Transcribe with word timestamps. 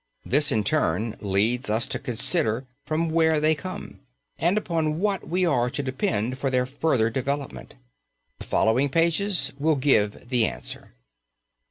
This 0.25 0.51
in 0.51 0.63
turn 0.63 1.15
leads 1.21 1.69
us 1.69 1.85
to 1.85 1.99
consider 1.99 2.65
from 2.87 3.09
where 3.09 3.39
they 3.39 3.53
come 3.53 3.99
and 4.39 4.57
upon 4.57 4.97
what 4.99 5.27
we 5.27 5.45
are 5.45 5.69
to 5.69 5.83
depend 5.83 6.39
for 6.39 6.49
their 6.49 6.65
further 6.65 7.11
development. 7.11 7.75
The 8.39 8.45
following 8.45 8.89
pages 8.89 9.53
will 9.59 9.75
give 9.75 10.29
the 10.29 10.47
answer. 10.47 10.95